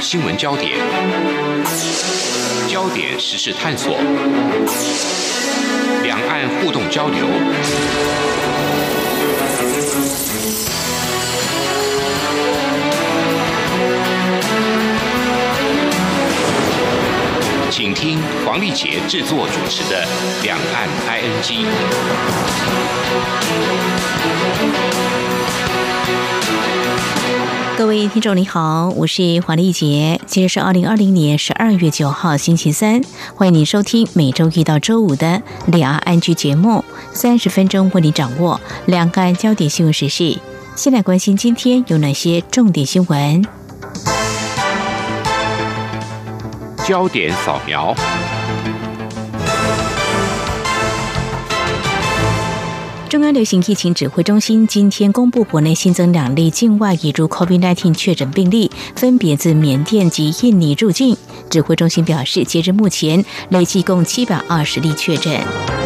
[0.00, 0.78] 新闻焦点，
[2.68, 3.96] 焦点时事探索，
[6.02, 7.26] 两岸互动交流，
[17.70, 20.04] 请听黄丽杰制作主持的
[20.44, 21.64] 《两岸 ING》。
[27.76, 33.00] 各位听众你好，我是黄丽杰，今天是二零二零年十二月九号星期三，
[33.34, 40.38] 欢迎你收听每周一到周五的两岸安居节目，三十分钟为你掌握两岸焦点新闻时事。
[40.76, 43.44] 先来关心今天有哪些重点新闻？
[46.86, 47.92] 焦点扫描。
[53.14, 61.16] 中央流行疫情指挥中心今天公布，国内新增两例境外移入 COVID-19 确诊病例，分别自缅甸及印尼入境。
[61.48, 65.83] 指挥中心表示，截至目前，累计共七百二十例确诊。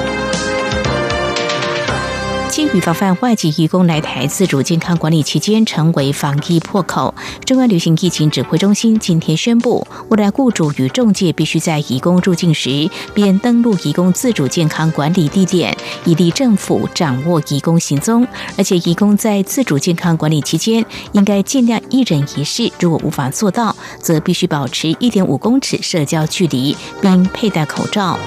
[2.59, 15.73] 基于防范外籍移工来台自主健康管理期间成为防疫破口，中央流行疫情指挥中心今天宣布，未来雇主与中介必须在移工入境时便登录移工自主健康管理地点，
[16.05, 18.27] 以利政府掌握移工行踪。
[18.57, 28.19] 而且，移工在自主健康管理期间应该尽量一人一室，如果无法做到，则必须保持一点五公尺社交距离，并佩戴口罩。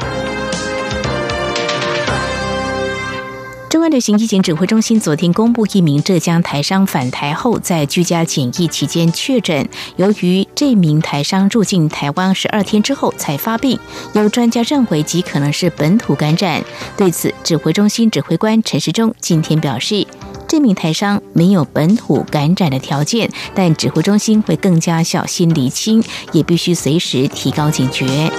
[3.72, 9.66] 中央流行疫情指挥中心昨天公布，一名浙江台商返台后在居家检疫期间确诊。
[9.96, 13.80] 由于这名台商入境台湾十二天之后才发病，
[14.12, 16.62] 有专家认为极可能是本土感染。
[16.98, 20.06] 对此，指挥中心指挥官陈时中今天表示，
[20.50, 28.30] 这名台商没有本土感染的条件，但指挥中心会更加小心厘清，也必须随时提高警觉。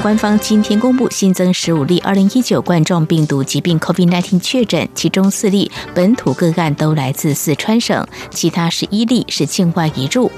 [0.00, 10.30] 官方今天公布新增十五例二零一九冠状病毒疾病 COVID-19 确诊，其中四例本土个案都来自四川省，其他十一例是境外移入。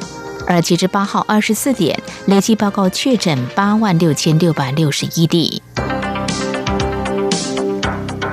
[0.46, 5.60] 而截至八号二十四点，累计报告确诊八万六千六百六十一例。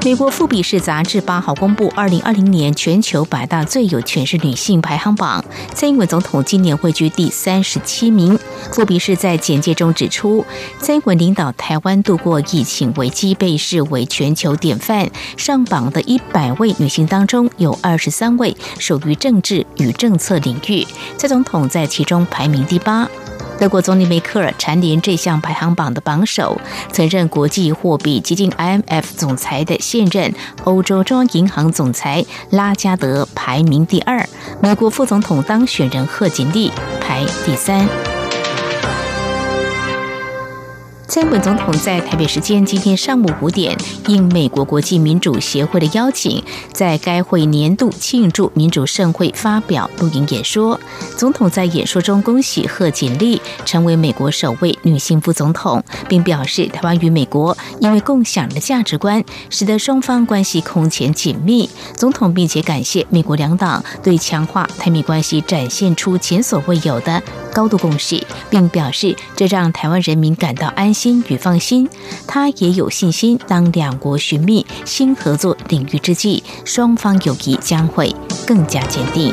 [0.06, 5.44] 美国《富比士》杂志八号公布二零二零年全球百大最有权势女性排行榜，
[5.74, 8.38] 蔡英文总统今年位居第三十七名。
[8.72, 10.46] 富比士在简介中指出，
[10.80, 15.10] 蔡英文领导台湾度过疫情危机，被视为全球典范。
[15.38, 20.86] 上榜的一百位女性当中，有二十三位属于政治与政策领域，
[21.18, 23.10] 蔡总统在其中排名第八。
[23.58, 26.60] 德国总理梅克尔蝉联这项排行榜的榜首，
[26.92, 30.34] 曾任国际货币基金 IMF 总裁的现任
[30.66, 34.28] 欧洲中央银行总裁拉加德排名第二，
[34.62, 38.15] 美国副总统当选人贺锦丽排第三。
[41.16, 43.74] 蔡英文总统在台北时间今天上午五点，
[44.10, 46.44] 应美国国际民主协会的邀请，
[46.74, 50.78] 在该会年度庆祝民主盛会发表录音演说。
[51.16, 61.70] 总统在演说中恭喜贺锦丽成为美国首位女性副总统，并表示台湾与美国因为共享的价值观，使得双方关系空前紧密。
[61.96, 67.24] 总统并且感谢美国两党对强化台美关系展现出前所未有的
[67.56, 71.88] 高度共识，并表示这让台湾人民感到安心与放心。
[72.28, 78.14] 他也有信心，当两国寻觅新合作领域之际，双方友谊将会
[78.46, 79.32] 更加坚定。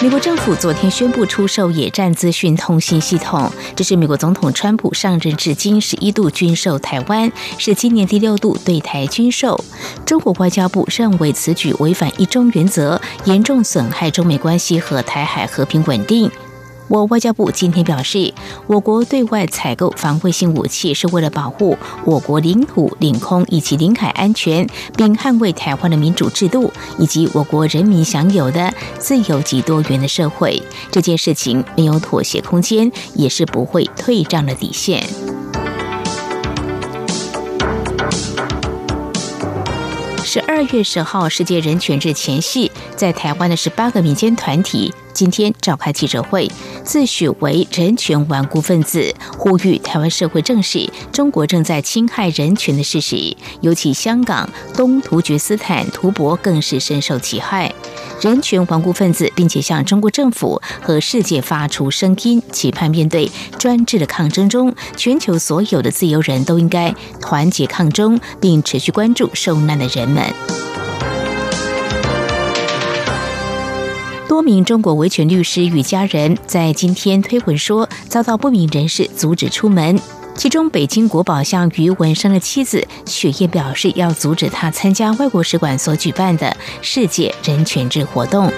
[0.00, 9.58] 美国政府昨天宣布出售野战资讯通信系统，这是美国总统川普上任至今十一度军售台湾，是今年第六度对台军售。
[10.06, 16.30] 中国外交部认为此举违反一中原则，严重损害中美关系和台海和平稳定。
[16.88, 18.32] 我外交部今天表示，
[18.66, 24.66] 我国对外采购防卫性武器是为了保护我国领土、领空以及领海安全，
[24.96, 30.62] 并捍卫台湾的民主制度以及我国人民享有的自由及多元的社会。
[30.90, 35.04] 这件事情没有妥协空间，也是不会退让的底线。
[40.58, 44.92] 二月十号，世界人权日前夕，在台湾的十八个民间团体。
[45.12, 46.50] 今天召开记者会，
[46.82, 53.36] 自诩为人权顽固分子，呼吁台湾社会正视中国正在侵害人权的事实。
[53.60, 57.72] 尤其香港、东突厥斯坦、图伯更是深受其害。
[58.20, 70.24] 人权顽固分子，并且向中国政府和世界发出声音，期盼面对专制的抗争中，全球所有的自由人都应该团结抗争，并持续关注受难的人们。
[74.26, 79.98] 多名中国维权律师与家人在今天推文说，遭到不明人士阻止出门。
[80.38, 88.48] 其中，北京国宝像于文生的妻子雪夜表示，要阻止他参加外国使馆所举办的世界人权日活动。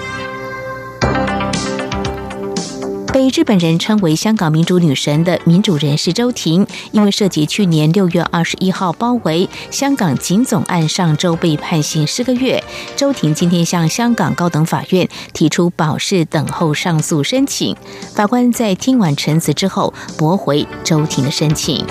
[3.21, 12.63] 被日本人称为“香港民主女神”的民主人士周婷，因为涉及去年六月二十一号包围香港警总案，上周被判刑十个月。
[12.95, 17.77] 周婷今天向香港高等法院提出保释等候上诉申请，
[18.15, 21.85] 法官在听完陈词之后驳回周婷的申请。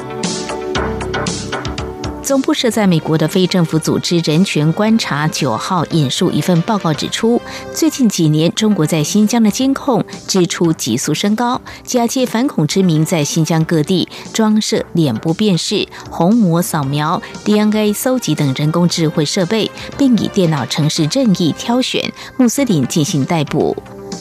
[2.31, 7.43] 总部设在美国的非政府组织人权观察九号引述一份报告指出，
[7.75, 19.69] 最近几年中国在新疆的监控支出急速升高，假借反恐之名，在新疆各地装设脸部辨识、虹膜扫描、DNA 搜集等人工智慧设备，
[19.99, 23.77] 并以电脑程式任意挑选穆斯林进行逮捕。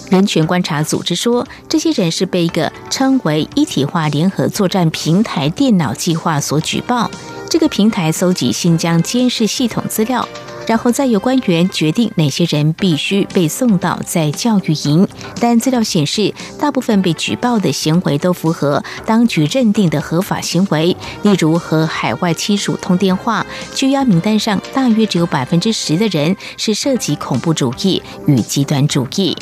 [0.09, 7.11] 人权观察组织说，这些人是被一个称为“一体化联合作战平台”电脑计划所举报。
[7.49, 10.27] 这个平台搜集新疆监视系统资料，
[10.67, 15.07] 然后再由官员决定哪些人必须被送到在教育营。
[15.41, 23.43] 但资料显示，大部分被举报的行为都符合当局认定的合法行为，例如和海外亲属通电话。
[23.73, 29.35] 拘押名单上大约只有百分之十的人是涉及恐怖主义与极端主义。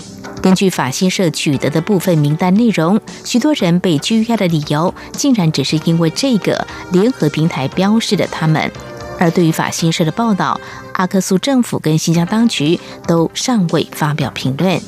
[0.47, 8.71] 根据法新社取得的部分名单内容，许多人被拘押的理由竟然只是因为这个联合平台标示了他们。
[9.19, 10.57] 而对于法新社的报道，
[10.93, 14.79] 阿克苏政府跟新疆当局都尚未发表评论。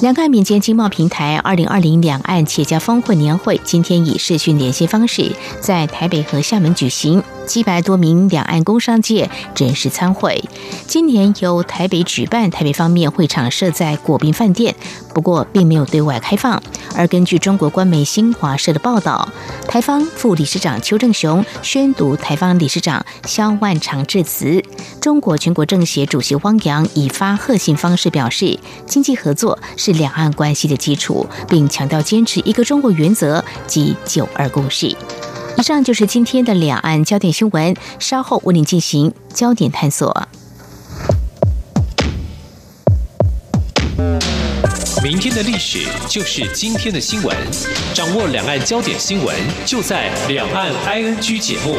[0.00, 7.20] 两岸民间经贸平台二零二零两岸企业家峰会年会今天以视讯连线方式在台北和厦门举行。
[7.46, 10.42] 七百多名两岸工商界人士参会。
[10.86, 14.74] 今年由台北举办，台北方面会场设在国宾饭店，
[15.14, 16.62] 不过并没有对外开放。
[16.94, 19.28] 而根据中国官媒新华社的报道，
[19.66, 24.62] 台方副理事长邱正雄宣读台方理事长萧万长致辞。
[25.00, 34.94] 中国全国政协主席汪洋以发贺信方式表示，经济合作是两岸关系的基础，并强调坚持一个中国原则及九二共识。
[35.58, 40.28] 以上就是今天的两岸焦点新闻，稍后为您进行焦点探索。
[45.02, 47.36] 明天的历史就是今天的新闻，
[47.94, 51.76] 掌握两岸焦点新闻，就在《两岸 ING》节目。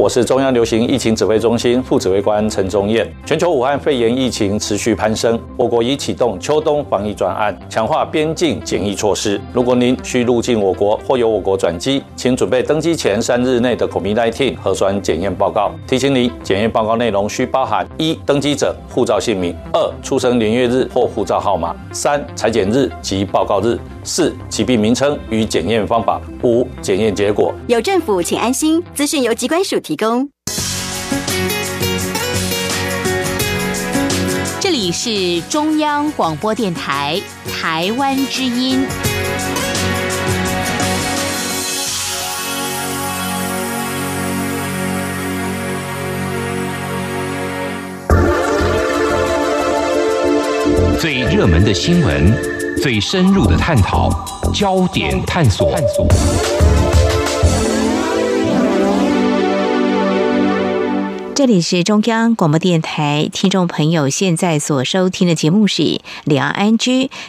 [0.00, 3.06] 我是中央流行疫情指挥中心副指挥官陈宗彦。
[3.26, 9.38] 全球武汉肺炎疫情持续攀升，我国已启动秋冬防疫专案，强化边境检疫措施。
[9.52, 15.70] 如果您需入境我国或由我国转机，请准备登机前三日内的 COVID-19 核酸检验报告。
[15.86, 27.54] 提醒您，检验报告内容需包含：一、登机者护照姓名；二、出生年月日或护照号码；三、采检日及报告日；四、疾病名称与检验方法；五、检验结果。
[27.66, 28.82] 有政府，请安心。
[28.94, 30.28] 资讯由疾管署提供。
[34.58, 37.20] 这里是中央广播电台
[37.52, 38.86] 台湾之音。
[51.00, 54.08] 最热门的新闻，最深入的探讨，
[54.54, 55.76] 焦点探索。
[61.40, 65.82] 这里是中央广播电台，听众朋友现在所收听的节目是
[66.24, 66.76] 《两岸 ING》。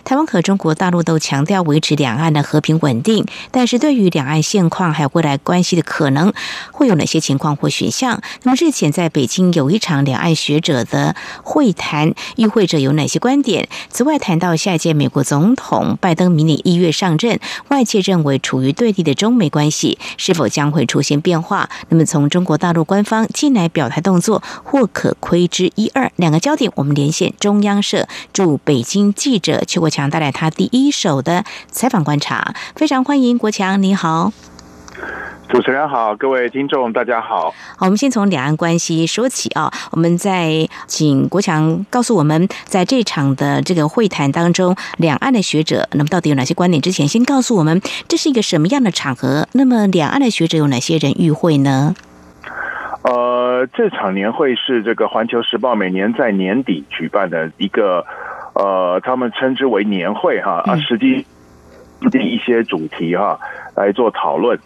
[0.04, 6.34] 台湾和中国大陆都强调维持两岸的和平稳定，但是对于两岸现况还有未来关系的可能
[6.74, 8.22] 会有哪些情况或选项？
[8.44, 13.70] 那么日前在北京有一场两岸学者的会谈，与会者有哪些观点？
[13.90, 17.40] 此外，谈到下一届美国总统拜登明年一月上任，
[17.70, 21.70] 外界认为处于对立的中美关系是否将会出现变化？
[21.88, 24.01] 那么从中国大陆官方近来表态。
[24.02, 26.12] 动作或可窥之一二。
[26.16, 32.54] 两个焦点，我们连线中央社驻北京记者邱国强，带来他第一手的采访观察。
[32.76, 34.34] 非常欢迎国强，你好。
[35.50, 37.54] 主持人好，各位听众大家好。
[37.76, 39.70] 好，我们先从两岸关系说起啊。
[39.92, 46.82] 我们在请国强告诉我们，在这场的这个会谈当中，两岸的学者那么到底有哪些观点？
[46.82, 49.50] 之前先告诉我们，这是一个什么样的场合？
[49.52, 51.96] 那么两岸的学者有哪些人与会呢？
[53.04, 58.06] 呃，这场年会是这个《环球时报》每年在年底举办的一个，
[58.54, 61.26] 呃，他们称之为年会哈啊，实际
[62.12, 63.40] 定一些主题哈
[63.76, 64.60] 来做讨论。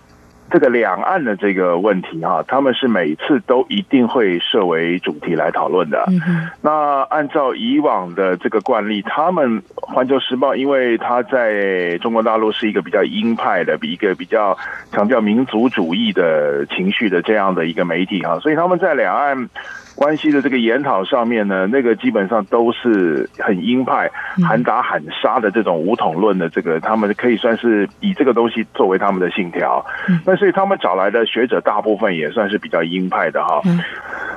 [0.51, 6.05] 这个两岸的这个问题哈，他们是每次都一定会设为主题来讨论的。
[6.07, 14.57] 嗯、那按照以往的这个惯例，他们《环球时报》因为他在中国大陆是一个比较鹰派的，比一个比较
[14.91, 19.49] 强调民族主义的情绪的这样的一个媒体哈，所以他们在两岸。
[19.95, 24.11] 关系的这个研讨上面呢，那个基本上都是很鹰派、
[24.47, 29.85] 喊打喊杀的这种武统论的这个，他们可以算是以这个东西作为他们的信条。
[30.25, 33.61] 那所以他们找来的学者大部分也算是比较鹰派的哈。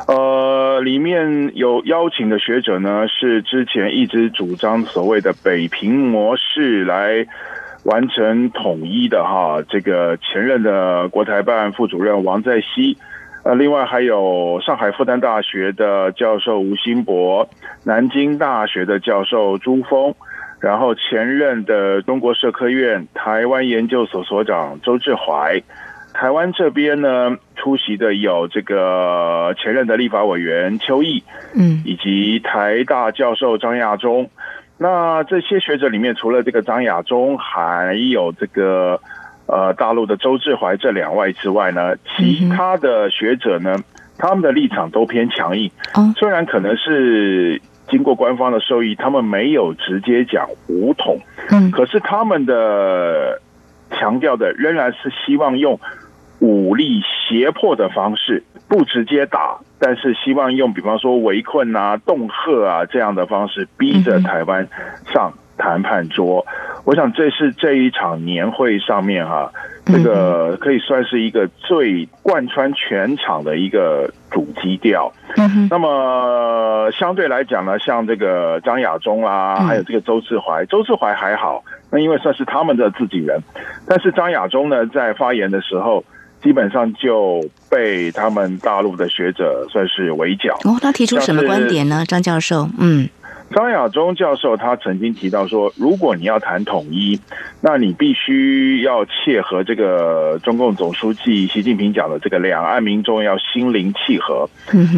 [0.07, 7.27] 呃，里面有邀请的学者呢，是之前一直主张所谓的北平模式来
[7.85, 12.97] 完成统一的哈，这个前任的国台办副主任王在希。
[13.49, 17.49] 呃，另外还有上海复旦大学的教授吴兴博，
[17.83, 20.15] 南京大学的教授朱峰，
[20.61, 25.63] 然后前任的中国社科院台湾研究所所长周志怀，
[26.13, 31.25] 台湾这边呢出席的有这个前任的立法委员邱毅，
[31.55, 34.29] 嗯，以及台大教授张亚中。
[34.77, 39.01] 那这些学者里面，除了这个张亚中，还有这个。
[39.49, 43.77] 呃，大陆的周志怀这两位之外呢，其他的学者呢，
[44.19, 45.71] 他们的立场都偏强硬。
[46.17, 51.19] 虽然可能是经过官方的授意，他们没有直接讲武统，
[51.51, 53.41] 嗯，可是他们的
[53.91, 55.81] 强调的仍然是希望用
[56.41, 64.69] 武力胁迫的方式，不直接打，但是希望用比方说围困啊、恫吓啊这样的方式，逼着台湾
[65.11, 66.47] 上谈判桌。
[66.85, 69.53] 我想这是这一场年会上面哈，
[69.85, 75.13] 这个可以算是一个最贯穿全场的一个主基调。
[75.69, 83.39] 那么相对来讲呢，像这个张亚中啦，还有这个周志怀，周志怀还好，那因为算是他们的自己人。
[83.87, 86.03] 但是张亚中呢，在发言的时候，
[86.43, 90.57] 基本上就被他们大陆的学者算是围剿。
[90.65, 92.03] 哦，他提出什么观点呢？
[92.07, 93.07] 张教授，嗯。
[93.59, 97.19] 张亚中教授他曾经提到说，如果你要谈统一，
[97.61, 104.49] 那你必须要切合这个中共总书记习近平讲的这个两岸民众要心灵契合。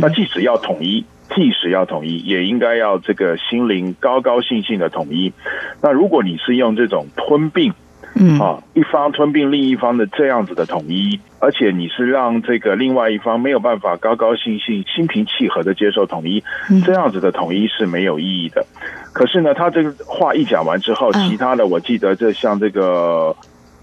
[0.03, 1.03] 那即使要统一，
[1.35, 5.33] 即使要统一，也应该要这个心灵高高兴兴的统一。
[5.81, 7.73] 那如果你是用这种吞并。
[8.15, 16.43] 嗯啊，一方吞并另一方的这样子的统一，而且你是让这个另外一方没有办法高高兴兴、心平气和的接受统一，
[16.85, 18.67] 这样子的统一是没有意义的。
[19.13, 23.35] 可是呢，他这个话一讲完之后，其他的我记得，这像这个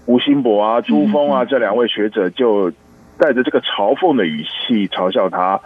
[0.04, 2.70] 吴兴博啊、朱峰啊这两位学者就
[3.18, 5.58] 带着这个嘲讽的语气嘲笑他，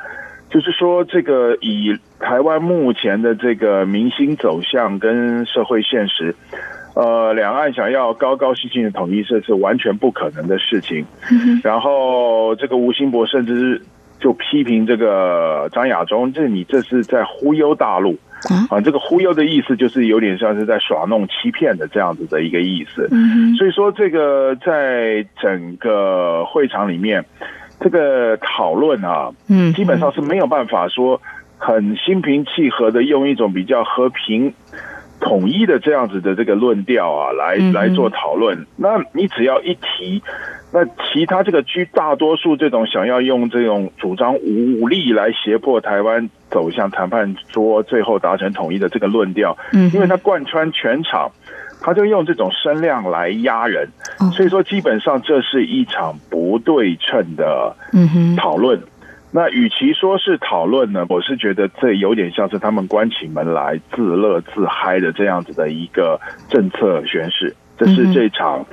[0.50, 6.34] 就是说这个以台湾目前的这个民心走向跟社会现实。
[6.94, 11.04] 呃，两岸想要高高兴兴的统一，这是完全不可能的事情。
[11.64, 13.80] 然后，这个吴新博甚至
[14.20, 18.18] 就批评这个张亚中，这你这是在忽悠大陆
[18.68, 18.78] 啊！
[18.80, 23.08] 这个忽悠的意思就是有点像是在耍弄、欺骗的这样子的一个意思。
[23.56, 27.24] 所以说，这个在整个会场里面，
[27.80, 31.18] 这个讨论啊，嗯，基本上是没有办法说
[31.56, 34.52] 很心平气和的用一种比较和平。
[35.22, 38.66] 统一的这样子的这个论调啊，来来做讨论。
[38.76, 40.20] 那你只要一提，
[40.72, 49.56] 那其他这个居大多数这种想要用这种主张武力来胁迫台湾走向谈判桌，最后达成统一的这个论调，
[49.94, 51.30] 因为它贯穿全场，
[51.80, 53.88] 他就用这种声量来压人，
[54.32, 57.76] 所以说基本上这是一场不对称的
[58.36, 58.80] 讨论。
[59.34, 66.20] 那与其说是讨论呢，我是觉得这有点像是他们关起门来自乐自嗨的这样子的一个
[66.50, 68.64] 政策宣示，这是这场。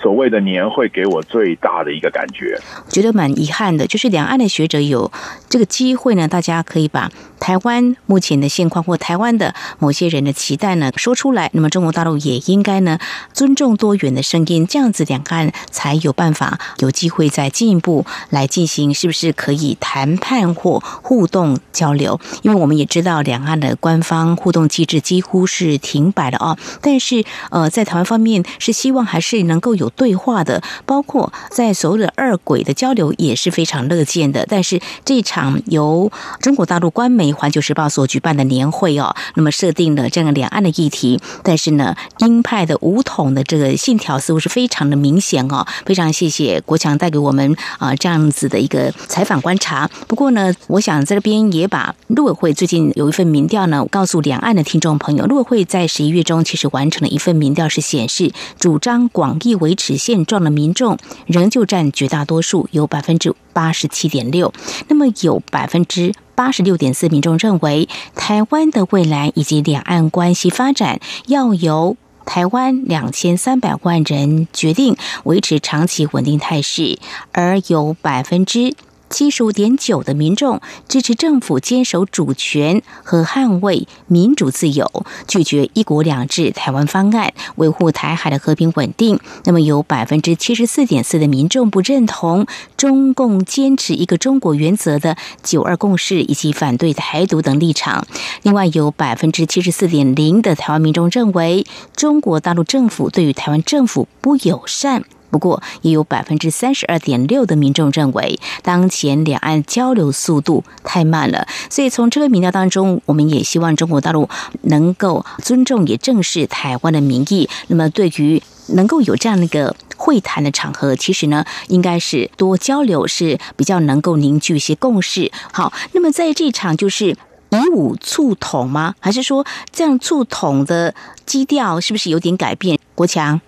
[0.00, 5.10] 所谓的年会给我最大的一个感觉，觉得蛮遗憾的，就是两岸的学者有
[5.48, 7.10] 这个机会呢，大家可以把
[7.40, 11.50] 台湾目前的现况或台湾的某些人的期待呢说出来。
[11.54, 12.98] 那么中国大陆也应该呢
[13.32, 22.20] 尊重多元的声音，这样子两岸才有办法有机会再进一步来进行，是不是可以谈判或互动交流？
[22.42, 29.85] 因为我们也知道两岸的官方互动机制几乎是停摆了啊，但是呃，在台湾方面是希望还是能够有。
[29.90, 34.46] 对话的，包括在所谓的二轨的交流也是非常乐见的。
[34.48, 45.66] 但是这场由中国大陆官媒《环球时报》所举办的年会哦，那么设定了这样两岸的议题，但是呢，鹰派的武统的这个信条似乎是非常的明显哦。
[45.84, 49.88] 非常谢谢国强带给我们啊这样子的一个采访观察。
[50.08, 64.52] 不过呢，我想在这边也把陆委会最近有一份民调呢，告诉两岸的听众朋友，陆委会在十一月中其实完成了一份民调，是显示主张广义为持现状的民众仍旧占绝大多数，有百分之八十七点六。
[64.88, 76.98] 那么有百分之八十六点四民众认为，台湾的未来以及两岸关系发展要由台湾两千三百万人决定维持长期稳定态势，
[77.30, 78.74] 而有百分之
[79.08, 89.18] 七十五点九的民众支持政府坚守主权和捍卫民主自由，拒绝一国两制台湾方案，维护台海的和平稳定。
[89.44, 92.46] 那么有百分之七十四点四的民众不认同
[92.76, 98.06] 中共坚持一个中国原则的九二共识，以及反对台独等立场。
[98.42, 105.04] 另外有百分之七十四点零的台湾民众认为中国大陆政府对于台湾政府不友善。
[105.30, 111.46] 不过，也有百分之三十二点六的民众认为，当前两岸交流速度太慢了。
[111.68, 114.28] 所以，从这个民调当中，我们也希望中国大陆
[114.62, 117.48] 能够尊重也正视台湾的民意。
[117.68, 125.30] 那么，对于能够有这样的一个会谈的场合，其实呢，应该是多交流，是比较能够凝聚一些共识。
[125.52, 127.16] 好，那么在这场就是
[127.50, 128.94] 以武促统吗？
[129.00, 132.78] 还是说这样促统的基调是不是有点改变？
[132.94, 133.40] 国强。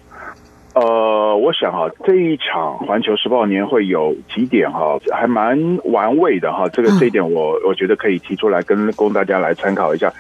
[0.79, 6.69] 呃，我想哈，这一场环球时报年会有几点哈，还蛮玩味的哈。
[6.69, 10.13] 这个这一点我我觉得可以提出来跟供大家来参考一下。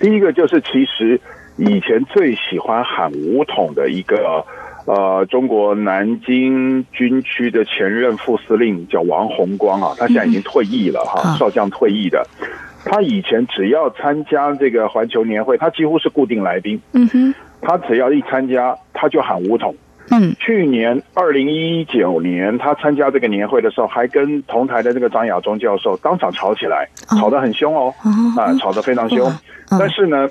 [0.00, 1.20] 第一个就是，其实
[1.58, 4.44] 以前最喜欢喊武统的一个
[4.86, 12.26] 呃，中国南京军区的前任副司令叫王洪光啊，他现在已经退役了哈，少将退役的。
[12.84, 16.80] 他以前只要参加这个环球年会，他几乎是固定来宾。
[16.94, 19.72] 嗯哼，他只要一参加，他就喊武统。
[20.10, 26.88] 嗯，去年二零一九年，他参加这个年会的时候，还跟同台的这个张亚中教授当场吵起来，
[27.18, 27.94] 吵得很凶哦，
[28.36, 29.32] 啊，吵得非常凶。
[29.78, 30.28] 但是呢，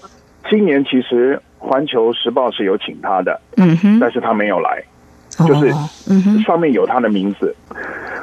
[0.50, 4.84] 今年其实《环球时报》是有请他的，嗯哼，但是他没有来，
[5.48, 5.72] 就是
[6.44, 7.56] 上面有他的名字，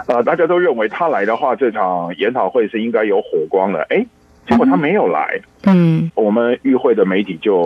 [0.09, 4.05] 呃，大家都认为他来的话，这场研讨会是应该有火光的，哎，
[4.47, 7.65] 结果他没有来，嗯，我们与会的媒体就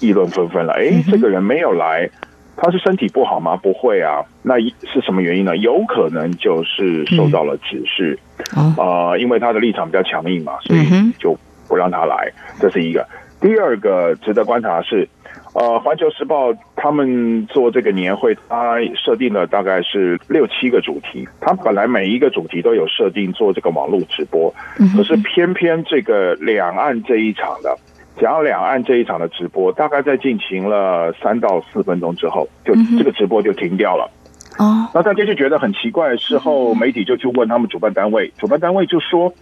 [0.00, 2.10] 议论纷纷了，哎，这个人没有来。
[2.56, 3.56] 他是身体不好吗？
[3.56, 5.56] 不会啊，那是什么原因呢？
[5.56, 8.18] 有可能就是受到了指示，
[8.54, 10.86] 啊、嗯呃，因为他的立场比较强硬嘛，所以
[11.18, 11.36] 就
[11.68, 13.06] 不让他来，这是一个。
[13.40, 15.06] 第二个值得观察的是，
[15.54, 24.54] 呃，《环球时报》他们做这个年会，他设定了大概是六七个主题，他本来每一个主题都有设定做这个网络直播，
[24.96, 27.76] 可是偏偏这个两岸这一场的。
[28.20, 34.10] 讲两岸这一场的直播，大概在进行了三到四分钟之后，就这个直播就停掉了。
[34.56, 36.16] 哦，那大家就觉得很奇怪。
[36.16, 39.34] 事后媒体就去问他们主办单位，主办单位就说：“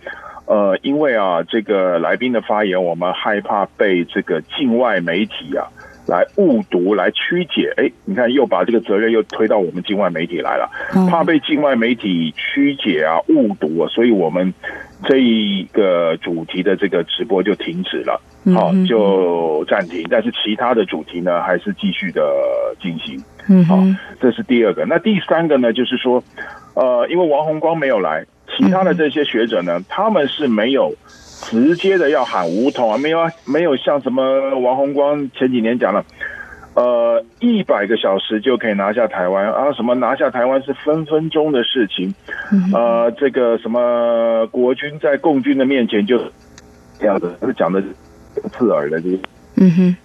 [0.49, 5.69] 呃，因为啊，这个来宾的发言，我们害怕被这个境外媒体啊
[6.07, 7.75] 来误读、来曲解。
[7.77, 10.71] 哎，你看，又把这个责任又推到我们境外媒体来了，
[11.11, 14.55] 怕被境外媒体曲解啊、误读啊，所以我们
[15.05, 22.21] 这一个主题的这个直播就停止了。”好，就暂停，但是其他的主题呢，还是继续的
[22.81, 23.23] 进行。
[23.49, 23.79] 嗯，好，
[24.21, 24.85] 这是第二个。
[24.85, 26.23] 那第三个呢，就是说，
[26.75, 28.25] 呃，因为王洪光没有来，
[28.57, 36.05] 其他的这些学者呢，他们是没有直接的要喊武统啊，没有没有像什么王洪光前几年讲了，
[36.75, 42.13] 呃，一百个小时就可以拿下台湾啊，什么拿下台湾是分分钟的事情，
[42.75, 46.19] 呃，这个什么国军在共军的面前就
[46.99, 47.81] 这样子，讲的。
[48.53, 48.99] 刺耳的，
[49.57, 49.97] 嗯哼，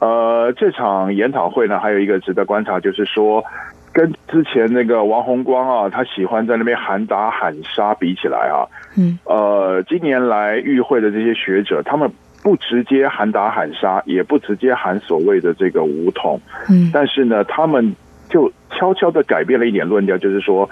[0.00, 3.44] 呃，这场研讨会呢，还有一个值得观察，就是说，
[3.92, 8.62] 跟之前那个王洪光啊，他喜欢在那边喊打喊杀比起来啊，
[8.96, 12.08] 嗯，呃，今年来与会的这些学者，他们
[12.42, 17.94] 不直接喊打喊杀，也不直接喊所谓的这个武统，嗯，但是呢，他们
[18.28, 20.68] 就悄悄的改变了一点论调，就是说，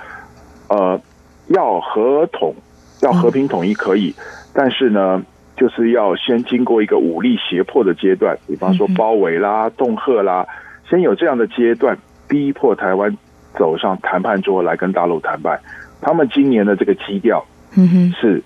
[0.68, 1.00] 呃，
[1.48, 2.54] 要和统，
[3.02, 4.14] 要和平统一可以，
[4.54, 5.20] 但是呢。
[5.56, 10.46] 就是要先经过一个武力胁迫的阶段，比方说包围啦、恫吓啦，
[10.88, 11.96] 先有这样的阶段，
[12.28, 13.16] 逼迫台湾
[13.54, 15.58] 走上谈判桌来跟大陆谈判。
[16.00, 17.44] 他们今年的这个基调，
[17.76, 18.42] 嗯哼，是。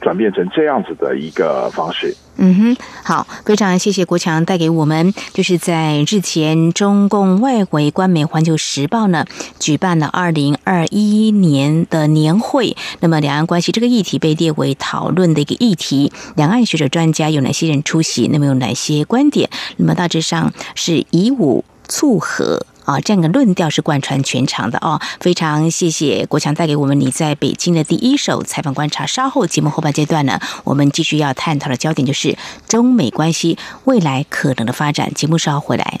[0.00, 2.16] 转变成这样子的一个方式。
[2.36, 9.24] 嗯哼，好，非常谢谢国强带给我们，就是在日前中共外围官媒《环球时报》呢
[9.60, 18.26] 举办了二零二一年的年会，那么两岸关系这个议题被列为讨论的一个议题，两岸学者专家有哪些人出席？
[18.32, 19.48] 那么有哪些观点？
[19.76, 22.66] 那么大致上是以武促和。
[22.84, 25.00] 啊，这样的论调是贯穿全场的哦。
[25.20, 29.06] 非常谢谢国强带给我们你在北京的第一手采访观察。
[29.06, 32.36] 稍后节目后半阶段呢，我们继续要探讨的焦点就是
[32.68, 35.12] 中美关系未来可能的发展。
[35.14, 36.00] 节目稍后回来。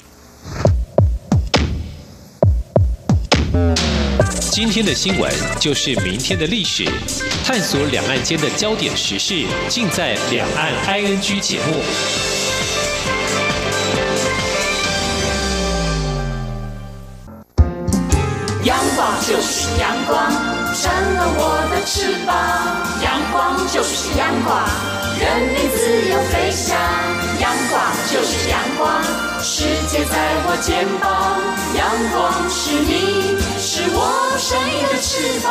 [4.50, 6.84] 今天的新闻就是明天的历史，
[7.44, 12.53] 探索两岸间的焦点时事，尽在《两岸 ING》节目。
[18.64, 20.32] 阳光就是阳光，
[20.72, 22.34] 成了我的翅膀。
[23.02, 24.58] 阳光就是阳光，
[25.20, 26.74] 任你自由飞翔。
[27.38, 27.78] 阳光
[28.10, 29.04] 就是阳光，
[29.42, 31.36] 世界在我肩膀。
[31.76, 33.98] 阳光是你，是我
[34.38, 35.46] 生命的翅膀。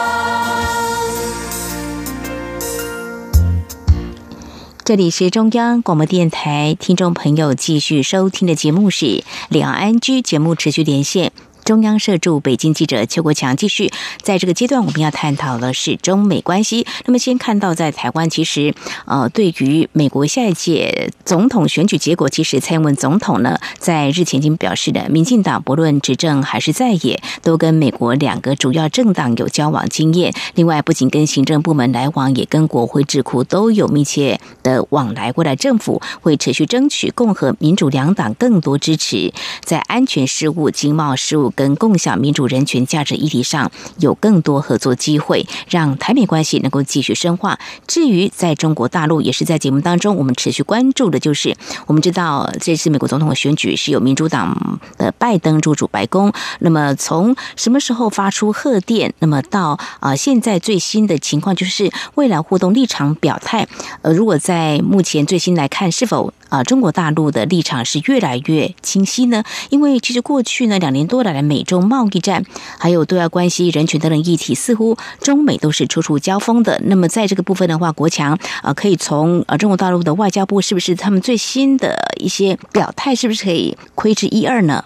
[4.83, 9.05] 这里是中央广播电台，听众朋友继续收听的节目是
[9.49, 11.31] 《两岸居》节目，持续连线。
[11.63, 13.89] 中央社驻北京记者邱国强继续
[14.21, 16.85] 在这个阶段，我们要探讨的是中美关系。
[17.05, 18.73] 那么，先看到在台湾，其实
[19.05, 30.33] 呃，对于美国下一届总统选举结果，其实蔡英文总统呢，在日前已经表示了，民进党不论执政还是在野，都跟美国两个主要政党有交往经验。
[30.55, 35.31] 另外，不仅跟行政部门来往，也跟国会智库都有密切的往来。
[35.35, 41.52] 未来政府会持续争取共和民主两党更多支持，在安全事务、经贸事务。
[41.55, 47.59] 跟共享民主人权价值议题上有更多合作机会，让台美关系能够继续深化。
[47.87, 51.55] 至于在中国大陆，也是在节目当中我们持续关注的，就是
[51.87, 56.31] 我们知道这次美国总统的选举是由民主党的拜登入主白宫。
[56.59, 59.13] 那么从什么时候发出贺电？
[59.19, 63.67] 那么到啊现在最新的情况就是未来互动立场表态。
[64.01, 69.43] 呃，如果在目前最新来看，是否啊中国大陆的立场是越来越清晰呢？
[69.69, 71.53] 因为其实过去呢两年多来的。
[71.53, 72.43] 美中贸易战，
[72.79, 76.81] 还有对外关系、人权等等议题，似乎中美都是处处交锋的。
[76.85, 84.83] 那么，在这个部分的话，国强啊，可以从呃中国大陆的外交部是不是他们最新的一些表态，是不是可以窥知一二呢？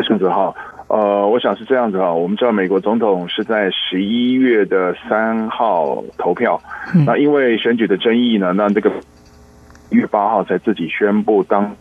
[0.00, 0.56] 顺子浩，
[0.88, 2.10] 呃，我想是这样子哈。
[2.10, 6.58] 我们知道美国总统是在十一月的三号投票，
[6.94, 8.90] 嗯、那因为选举的争议呢，那这个
[9.90, 11.76] 一月八号才自己宣布当。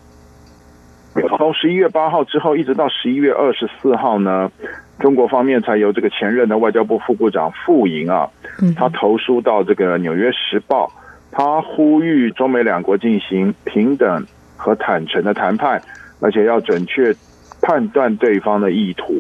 [1.38, 4.52] 从十一月八号之后，一直到十一月二十四号呢，
[5.00, 8.30] 中国方面才由这个前任的外交部副部长傅莹啊，
[8.76, 10.88] 他投书到这个《纽约时报》，
[11.32, 14.26] 他呼吁中美两国进行平等
[14.58, 15.82] 和坦诚的谈判，
[16.20, 17.16] 而且要准确
[17.62, 19.14] 判断对方的意图。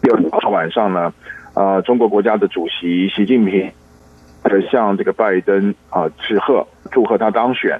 [0.00, 1.12] 第二天晚上呢，
[1.54, 3.70] 呃，中国国家的主席习近平
[4.70, 6.66] 向这个拜登啊致贺。
[6.90, 7.78] 祝贺他当选。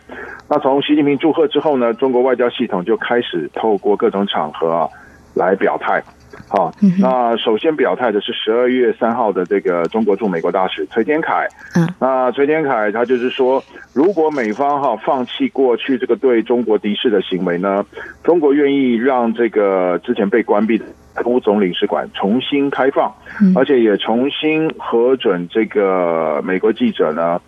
[0.49, 4.89] 那从习近平祝贺之后呢，中国外交系统就开始透过各种场合啊
[5.35, 6.03] 来表态。
[6.49, 11.47] 好，那首先表态的是十二月三号的这个中国驻美国大使崔天凯。
[11.75, 17.85] 嗯，那崔天凯他就是说，如果美方哈放弃过去这个对中国敌视的行为呢，
[18.23, 20.85] 中国愿意让这个之前被关闭的
[21.25, 23.13] 乌总领事馆重新开放，
[23.57, 27.41] 而且也重新核准这个美国记者呢。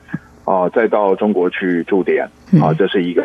[0.50, 2.28] 啊，再到中国去驻点
[2.60, 3.22] 啊，这是一个。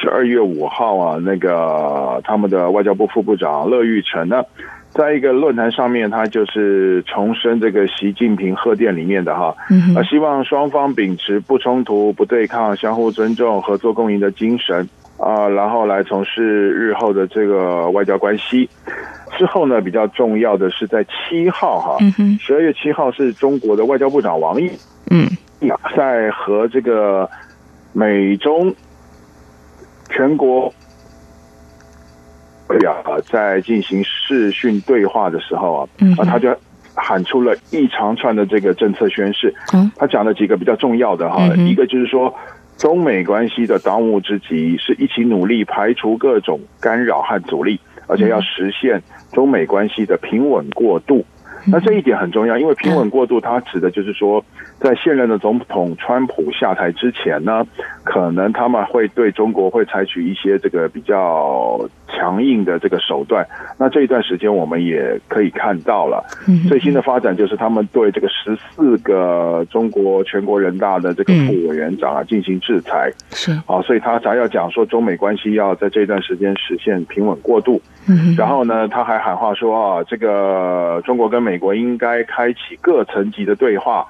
[0.00, 4.42] 十二月五号啊，那个他们的外交部副部长乐玉成呢，
[4.88, 9.54] 在一个论坛上面，他就是重申这个习近平贺电里面的哈，
[9.94, 18.66] 啊，希望双方秉持不冲突、不对抗、相互尊重、合作共赢的精神啊，然后来从事日后的这个外交关系。
[19.36, 21.98] 之后呢，比较重要的是在七号哈，
[22.40, 24.70] 十二月七号是中国的外交部长王毅，
[25.10, 25.28] 嗯。
[25.96, 27.28] 在和这个
[27.92, 28.74] 美中
[30.08, 30.72] 全国
[32.68, 36.54] 代表在进行视讯对话的时候啊，啊，他就
[36.94, 39.54] 喊出了一长串的这个政策宣示。
[39.96, 42.34] 他讲了几个比较重要的哈，一个就是说，
[42.76, 51.24] 中美关系的当务之急是一起努力排除各种干扰和阻力，而且要实现中美关系的平稳过渡。
[51.70, 54.44] 那这一点很重要，因为平稳过渡，它指的就是说，
[54.78, 57.66] 在现任的总统川普下台之前呢，
[58.04, 61.78] 可能他们会对中国会采取一些这个比较
[62.08, 63.46] 强硬的这个手段。
[63.78, 66.24] 那这一段时间我们也可以看到了，
[66.68, 73.10] 最新的发展就是他们对这个十四个中国全国人大的这个副委员长啊进行制裁。
[73.30, 77.80] 是啊，所以他才要讲说中美关系要在这段时间实现平稳过渡。
[78.38, 84.06] 然后呢，他还喊话说啊，这个中国跟美国应该开启各层级的对话，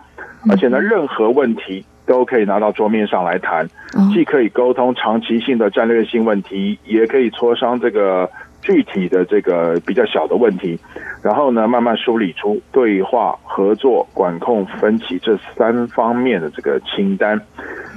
[0.50, 3.68] 而且呢，任何问题都可以拿到桌面上来谈，
[4.12, 8.30] 既可以沟通长期性的战略性问题，也可以磋商这个
[8.60, 10.78] 具体的这个比较小的问题，
[11.22, 17.40] 然后呢，慢慢梳理出对话、合作、管控分歧这三方面的这个清单。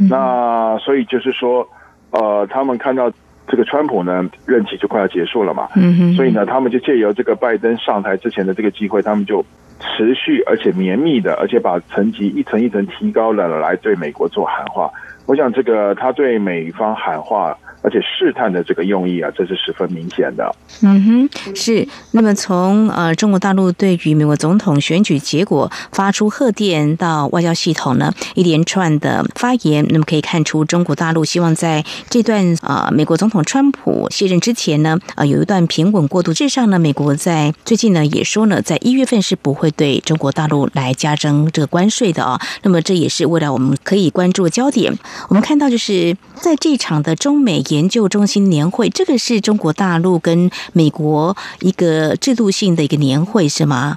[0.09, 1.67] 那所以就是说，
[2.11, 3.11] 呃，他们看到。
[3.47, 9.43] 这个川普呢任期就快要结束了嘛，嗯哼，所以呢，他们就借由这个拜登上台之前的这个机会，他们就
[9.80, 14.89] 持续而且绵密的，而且把层级一层一层提高了，来对美国做喊话。
[15.25, 17.58] 我想这个他对美方喊话。
[17.83, 20.55] 而且试探的这个用意啊，这是十分明显的。
[20.81, 21.87] 嗯哼，是。
[22.11, 36.31] 那么从呃中国大陆对于美国总统选举结果发出贺电到外交系统呢一连串的发言，那么可以看出中国大陆希望在这段呃美国总统川普卸任之前呢，呃有一段平稳过渡。
[36.31, 42.39] 事实上呢，美国在最近呢也说呢，在一月份是不会对中国大陆来加征这个关税的啊。
[42.61, 44.95] 那么这也是未来我们可以关注的焦点。
[45.29, 47.63] 我们看到就是在这场的中美。
[47.71, 53.95] 研究中心年会，这个是中国大陆跟美国一个制度性的一个年会，是吗？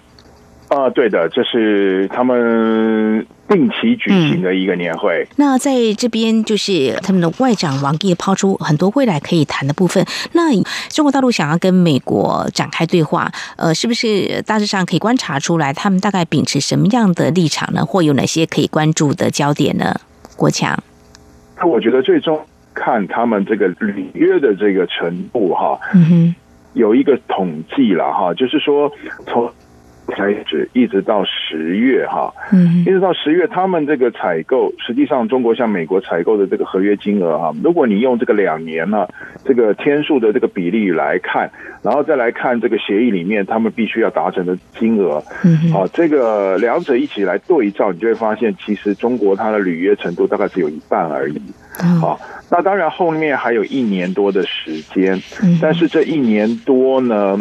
[0.68, 5.22] 啊，对的，这是他们定期举行的一个年会。
[5.30, 10.04] 嗯、那在这边，就是他们的外长王毅抛出很多未来可以谈的部分。
[10.32, 10.50] 那
[10.88, 17.84] 中国大陆想要跟美国展开对话，呃，是不是大致上可以观察出来，他们大概秉持什么样的立场呢？
[17.84, 19.94] 或有哪些可以关注的焦点呢？
[20.34, 20.82] 国强，
[21.58, 22.40] 那我觉得最终。
[22.74, 25.78] 看他们这个履约的这个程度哈，
[26.72, 28.90] 有一个统计了哈，就是说
[29.26, 29.50] 从
[30.08, 32.30] 开始一直到十月哈，
[32.82, 39.06] 一直到十月，他们这个采购，实际上中国向美国采购的这个合约金额哈，如果你用这个两年呢
[39.46, 41.50] 这个天数的这个比例来看，
[41.82, 45.16] 然后再来看这个协议里面他们必须要达成的金额，
[45.72, 51.40] 啊，这个两者一起来对照，你就会发现，其实中国它的履约程度大概只有一半而已，
[52.04, 52.18] 啊。
[52.56, 55.20] 那当然，后面还有一年多的时间，
[55.60, 57.36] 但是这一年多呢，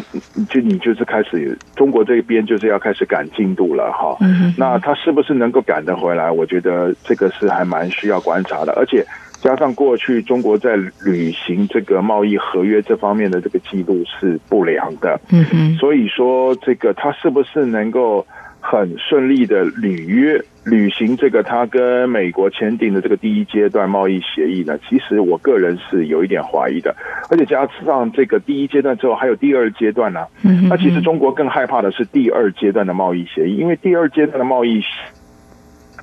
[0.49, 4.17] 就你就是开始中国这边就是要开始赶进度了哈。
[4.57, 6.31] 那他是不是能够赶得回来？
[6.31, 9.05] 我觉得这个是还蛮需要观察的，而且
[9.39, 18.25] 加上过去中国在履行这个贸易合约这方面的这个记录是不良的，嗯，所以说这个他是不是能够？
[18.65, 26.95] 很顺利的履约履行这个他跟美国签订的这个第一阶段贸易协议呢，其实我个人是有一点怀疑的，
[27.29, 30.25] 而且加上这个第一阶段之后还有第二阶段呢，
[30.69, 34.81] 那其实中国更害怕的是第二阶段的贸易协议，因为第二阶段的贸易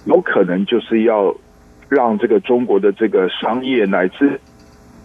[0.05, 1.35] 有可能就是要
[1.89, 4.39] 让这个中国的这个商业乃至。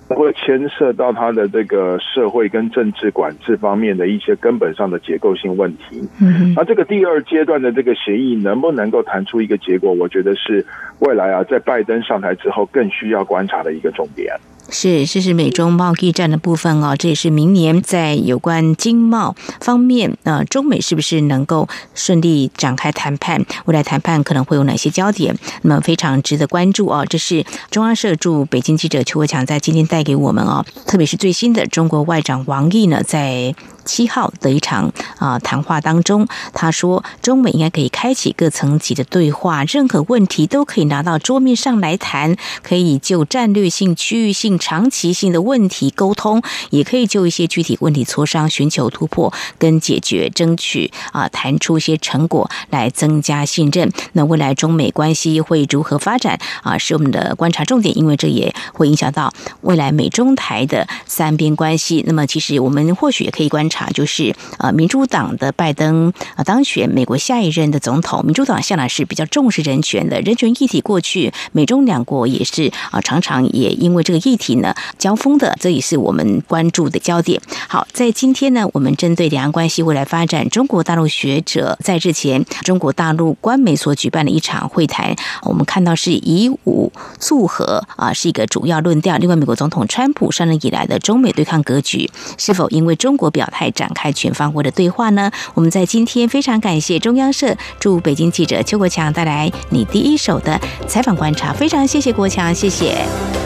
[0.09, 6.07] 会牵涉到他的这个社会跟政治管制方面的一些根本上的结构性问题。
[6.21, 9.91] 嗯，那这个第二阶段的这个协议能不能够谈出一个结果？
[9.91, 10.65] 我觉得是
[10.99, 14.35] 未来啊，在拜登上台之后更需要观察的一个重点。
[14.69, 16.95] 是，这是美中贸易战的部分哦。
[16.97, 23.45] 这也是明年在有关经贸方面，呃，中美是不是能够顺利展开谈判？
[23.65, 25.37] 未来谈判可能会有哪些焦点？
[25.61, 27.05] 那么非常值得关注哦。
[27.07, 33.55] 这是中央社驻北京记者邱国强在今天带给我们哦，特别是最新的中国外长王毅呢，在。
[33.85, 53.91] 七号的一场啊谈话当中，他说中美应该可以开启各层级的对话，任何问题都可以拿到桌面上来谈，可以就战略性、区域性、长期性的问题沟通，也可以就一些具体问题磋商，寻求突破跟解决，争取啊谈出一些成果来增加信任。
[54.13, 56.77] 那未来中美关系会如何发展啊？
[56.77, 62.03] 是我们的观察重点，因为这也会影响到未来美中台的三边关系。
[62.07, 63.74] 那么，其实我们或许也可以观察。
[63.93, 77.41] 就是呃，民主党的拜登啊当选美国下一任的总统，民主党向来是比较重视人权的，人权议题过去美中两国也是啊常常也因为这个议题呢交锋的，这也是我们关注的焦点。
[77.67, 89.17] 好，在今天呢，我们针对两岸关系未来发展，中国大陆学者在日前中国大陆官媒所举办的一场会谈，我们看到是以武促和啊是一个主要论调。
[89.17, 93.64] 另外，美国总统川普上任以来的中美对抗格局，是否因为中国表态？
[93.71, 95.31] 展开全方位的对话呢？
[95.53, 102.95] 我们在今天非常感谢中央社驻北京记者邱国强带来你第一手的采访观察，非常谢谢国强，谢谢，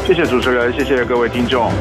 [0.05, 1.71] 谢谢主持人，谢谢各位听众。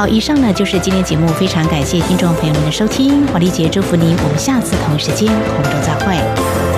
[0.00, 6.69] 好，以上呢就是今天节目，非常感谢听众朋友们的收听，华丽姐祝福您，我们下次同一时间空中再会。